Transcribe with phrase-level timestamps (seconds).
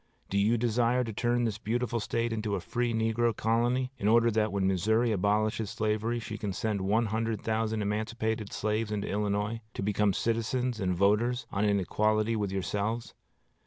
[0.31, 4.31] Do you desire to turn this beautiful State into a free negro colony, in order
[4.31, 9.61] that when Missouri abolishes slavery she can send one hundred thousand emancipated slaves into Illinois,
[9.75, 13.13] to become citizens and voters, on an equality with yourselves?